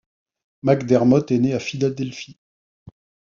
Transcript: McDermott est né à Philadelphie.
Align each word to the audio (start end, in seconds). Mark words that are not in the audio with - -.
McDermott 0.63 1.29
est 1.29 1.37
né 1.37 1.53
à 1.53 1.59
Philadelphie. 1.59 2.39